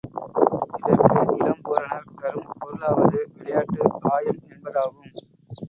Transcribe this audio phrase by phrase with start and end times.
[0.79, 3.81] இதற்கு இளம்பூரணர் தரும் பொருளாவது விளையாட்டு
[4.11, 5.11] ஆயம் என்பதாகும்.